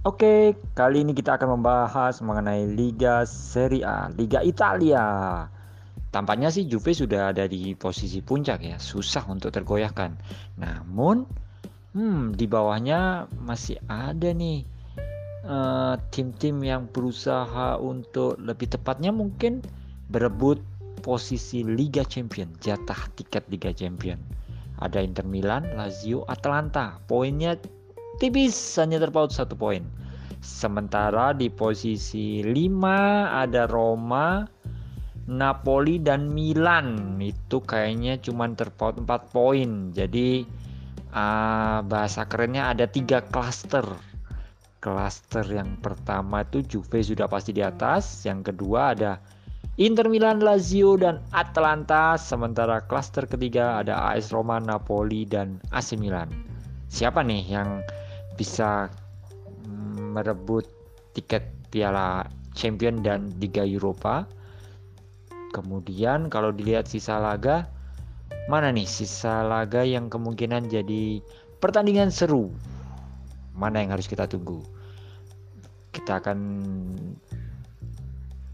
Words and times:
Oke, 0.00 0.56
kali 0.72 1.04
ini 1.04 1.12
kita 1.12 1.36
akan 1.36 1.60
membahas 1.60 2.24
mengenai 2.24 2.64
Liga 2.72 3.28
Serie 3.28 3.84
A, 3.84 4.08
Liga 4.08 4.40
Italia. 4.40 5.44
Tampaknya 6.08 6.48
sih 6.48 6.64
Juve 6.64 6.96
sudah 6.96 7.36
ada 7.36 7.44
di 7.44 7.76
posisi 7.76 8.24
puncak 8.24 8.64
ya, 8.64 8.80
susah 8.80 9.28
untuk 9.28 9.52
tergoyahkan. 9.52 10.16
Namun, 10.56 11.28
hmm, 11.92 12.32
di 12.32 12.48
bawahnya 12.48 13.28
masih 13.44 13.76
ada 13.92 14.32
nih 14.32 14.64
eh, 15.44 15.94
tim-tim 16.08 16.64
uh, 16.64 16.64
yang 16.64 16.82
berusaha 16.88 17.76
untuk 17.76 18.40
lebih 18.40 18.72
tepatnya 18.72 19.12
mungkin 19.12 19.60
berebut 20.08 20.64
posisi 21.04 21.60
Liga 21.60 22.08
Champion, 22.08 22.48
jatah 22.56 23.04
tiket 23.20 23.44
Liga 23.52 23.68
Champion. 23.76 24.16
Ada 24.80 25.04
Inter 25.04 25.28
Milan, 25.28 25.68
Lazio, 25.76 26.24
Atalanta. 26.24 27.04
Poinnya 27.04 27.60
tipis 28.20 28.54
hanya 28.76 29.00
terpaut 29.00 29.32
satu 29.32 29.56
poin. 29.56 29.80
Sementara 30.44 31.32
di 31.32 31.48
posisi 31.48 32.44
5 32.44 32.52
ada 33.32 33.64
Roma, 33.64 34.44
Napoli 35.24 35.96
dan 35.96 36.28
Milan. 36.28 37.16
Itu 37.16 37.64
kayaknya 37.64 38.20
cuma 38.20 38.48
terpaut 38.52 39.00
4 39.00 39.08
poin. 39.32 39.88
Jadi 39.96 40.44
uh, 41.16 41.80
bahasa 41.84 42.28
kerennya 42.28 42.68
ada 42.76 42.84
tiga 42.84 43.24
klaster. 43.32 43.84
Klaster 44.80 45.44
yang 45.44 45.76
pertama 45.80 46.40
itu 46.40 46.64
Juve 46.64 47.04
sudah 47.04 47.28
pasti 47.28 47.52
di 47.52 47.60
atas, 47.60 48.24
yang 48.24 48.40
kedua 48.40 48.96
ada 48.96 49.20
Inter 49.76 50.08
Milan, 50.08 50.40
Lazio 50.40 50.96
dan 50.96 51.20
Atalanta, 51.36 52.16
sementara 52.16 52.80
klaster 52.88 53.28
ketiga 53.28 53.80
ada 53.84 54.12
AS 54.12 54.32
Roma, 54.32 54.56
Napoli 54.56 55.28
dan 55.28 55.60
AC 55.72 56.00
Milan. 56.00 56.32
Siapa 56.88 57.20
nih 57.20 57.44
yang 57.44 57.84
bisa 58.40 58.88
mm, 59.68 60.16
merebut 60.16 60.64
tiket 61.12 61.44
Piala 61.68 62.24
Champion 62.56 63.04
dan 63.04 63.28
Liga 63.36 63.68
Eropa. 63.68 64.24
Kemudian 65.52 66.32
kalau 66.32 66.48
dilihat 66.48 66.88
sisa 66.88 67.20
laga, 67.20 67.68
mana 68.48 68.72
nih 68.72 68.88
sisa 68.88 69.44
laga 69.44 69.84
yang 69.84 70.08
kemungkinan 70.08 70.72
jadi 70.72 71.20
pertandingan 71.60 72.08
seru? 72.08 72.48
Mana 73.52 73.84
yang 73.84 73.92
harus 73.92 74.08
kita 74.08 74.24
tunggu? 74.24 74.64
Kita 75.92 76.22
akan 76.22 76.38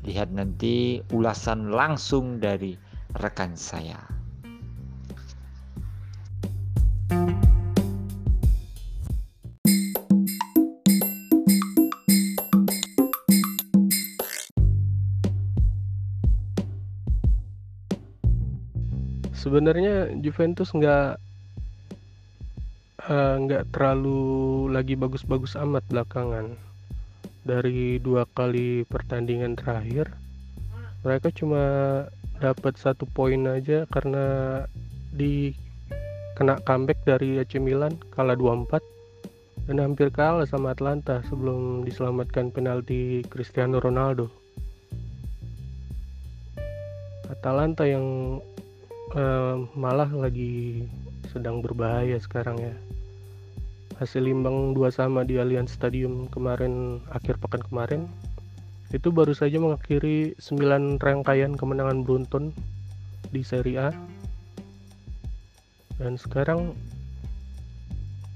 lihat 0.02 0.34
nanti 0.34 0.98
ulasan 1.14 1.70
langsung 1.70 2.42
dari 2.42 2.74
rekan 3.22 3.54
saya. 3.54 4.15
Sebenarnya 19.46 20.10
Juventus 20.18 20.74
nggak 20.74 21.22
uh, 23.06 23.36
nggak 23.46 23.70
terlalu 23.70 24.66
lagi 24.74 24.98
bagus-bagus 24.98 25.54
amat 25.62 25.86
belakangan 25.86 26.58
dari 27.46 28.02
dua 28.02 28.26
kali 28.34 28.82
pertandingan 28.90 29.54
terakhir 29.54 30.10
mereka 31.06 31.30
cuma 31.30 31.62
dapat 32.42 32.74
satu 32.74 33.06
poin 33.06 33.38
aja 33.46 33.86
karena 33.86 34.66
di 35.14 35.54
kena 36.34 36.58
comeback 36.66 37.06
dari 37.06 37.38
AC 37.38 37.62
Milan 37.62 37.94
kalah 38.10 38.34
2-4 38.34 38.82
dan 39.70 39.78
hampir 39.78 40.10
kalah 40.10 40.42
sama 40.42 40.74
Atlanta 40.74 41.22
sebelum 41.30 41.86
diselamatkan 41.86 42.50
penalti 42.50 43.22
Cristiano 43.30 43.78
Ronaldo. 43.80 44.28
Atalanta 47.26 47.88
yang 47.88 48.38
malah 49.72 50.12
lagi 50.12 50.84
sedang 51.32 51.64
berbahaya 51.64 52.20
sekarang 52.20 52.60
ya. 52.60 52.74
Hasil 53.96 54.28
imbang 54.28 54.76
dua 54.76 54.92
sama 54.92 55.24
di 55.24 55.40
Allianz 55.40 55.72
Stadium 55.72 56.28
kemarin 56.28 57.00
akhir 57.08 57.40
pekan 57.40 57.64
kemarin 57.64 58.12
itu 58.92 59.08
baru 59.08 59.32
saja 59.32 59.56
mengakhiri 59.56 60.36
9 60.38 61.00
rangkaian 61.00 61.56
kemenangan 61.56 62.04
beruntun 62.04 62.52
di 63.32 63.40
Serie 63.40 63.88
A. 63.88 63.90
Dan 65.96 66.20
sekarang 66.20 66.76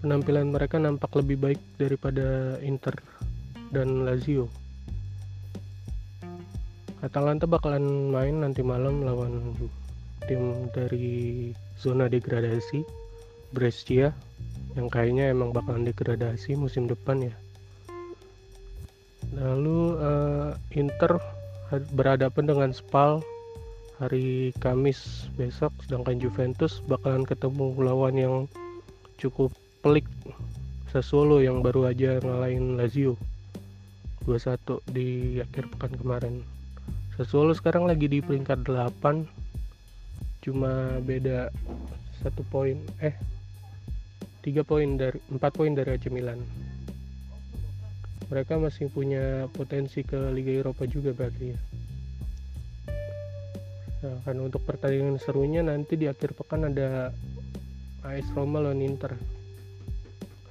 penampilan 0.00 0.48
mereka 0.48 0.80
nampak 0.80 1.12
lebih 1.12 1.36
baik 1.36 1.60
daripada 1.76 2.56
Inter 2.64 2.96
dan 3.68 4.08
Lazio. 4.08 4.48
Atalanta 7.04 7.44
bakalan 7.44 8.08
main 8.08 8.40
nanti 8.40 8.64
malam 8.64 9.04
lawan 9.04 9.52
tim 10.28 10.68
dari 10.74 11.50
zona 11.80 12.10
degradasi 12.10 12.82
Brescia 13.50 14.14
yang 14.78 14.86
kayaknya 14.86 15.34
emang 15.34 15.50
bakalan 15.50 15.86
degradasi 15.86 16.54
musim 16.54 16.86
depan 16.86 17.30
ya. 17.30 17.34
Lalu 19.34 19.98
uh, 19.98 20.54
Inter 20.74 21.18
berhadapan 21.94 22.44
dengan 22.50 22.70
Spal 22.74 23.22
hari 24.02 24.50
Kamis 24.58 25.30
besok 25.36 25.70
sedangkan 25.86 26.18
Juventus 26.18 26.82
bakalan 26.88 27.22
ketemu 27.22 27.76
lawan 27.78 28.14
yang 28.16 28.36
cukup 29.20 29.52
pelik 29.84 30.08
Sassuolo 30.90 31.38
yang 31.38 31.62
baru 31.62 31.86
aja 31.86 32.18
ngalahin 32.18 32.74
Lazio 32.74 33.14
2-1 34.26 34.82
di 34.90 35.38
akhir 35.38 35.70
pekan 35.70 35.94
kemarin. 35.94 36.34
Sassuolo 37.14 37.54
sekarang 37.54 37.86
lagi 37.86 38.10
di 38.10 38.18
peringkat 38.18 38.66
8 38.66 39.39
cuma 40.40 40.96
beda 41.04 41.52
satu 42.24 42.40
poin 42.48 42.80
eh 43.00 43.12
tiga 44.40 44.64
poin 44.64 44.96
dari 44.96 45.20
empat 45.28 45.52
poin 45.52 45.72
dari 45.76 45.96
AC 45.96 46.08
Milan. 46.08 46.40
Mereka 48.32 48.56
masih 48.56 48.88
punya 48.88 49.50
potensi 49.52 50.00
ke 50.00 50.32
Liga 50.32 50.64
Eropa 50.64 50.88
juga 50.88 51.12
berarti 51.12 51.44
ya. 51.50 51.58
Nah, 54.00 54.16
kan 54.24 54.36
untuk 54.40 54.64
pertandingan 54.64 55.20
serunya 55.20 55.60
nanti 55.60 56.00
di 56.00 56.08
akhir 56.08 56.32
pekan 56.32 56.72
ada 56.72 57.12
AS 58.00 58.28
Roma 58.32 58.64
lawan 58.64 58.80
Inter. 58.80 59.12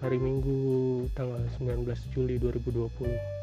Hari 0.06 0.21
Minggu 0.21 1.09
tanggal 1.17 1.41
19 1.57 2.13
Juli 2.13 2.38
2020 2.38 3.38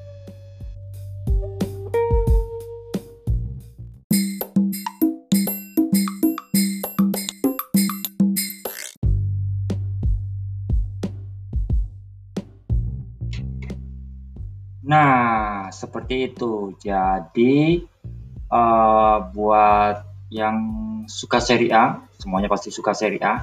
Nah, 14.87 15.69
seperti 15.75 16.33
itu. 16.33 16.79
Jadi 16.79 17.83
uh, 18.51 19.19
buat 19.35 20.07
yang 20.31 20.57
suka 21.11 21.43
seri 21.43 21.71
A, 21.75 22.03
semuanya 22.19 22.47
pasti 22.47 22.71
suka 22.71 22.95
seri 22.95 23.19
A. 23.19 23.43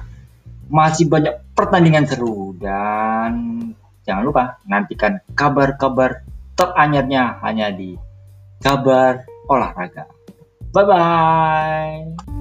Masih 0.72 1.04
banyak 1.12 1.52
pertandingan 1.52 2.08
seru 2.08 2.56
dan 2.56 3.60
jangan 4.08 4.24
lupa 4.24 4.44
nantikan 4.64 5.20
kabar-kabar 5.36 6.24
teranyarnya 6.56 7.44
hanya 7.44 7.68
di 7.68 8.00
kabar 8.64 9.28
olahraga. 9.44 10.08
Bye 10.72 10.84
bye. 10.88 12.33